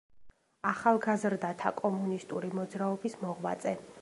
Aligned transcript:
ახალგაზრდათა 0.71 1.75
კომუნისტური 1.83 2.53
მოძრაობის 2.61 3.23
მოღვაწე. 3.27 3.81